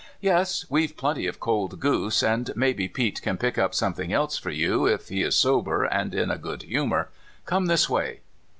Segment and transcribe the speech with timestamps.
[0.19, 4.49] "Yes, we've plenty of cold goose, and maybe Pete can pick up something else for
[4.49, 7.09] you, if he is sober and in a good humor.
[7.45, 8.21] Come this way."